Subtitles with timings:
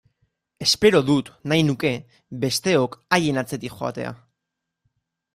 [0.65, 1.91] Espero dut, nahi nuke,
[2.45, 4.15] besteok haien atzetik joatea!